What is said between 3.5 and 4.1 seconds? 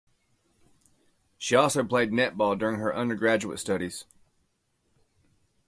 studies.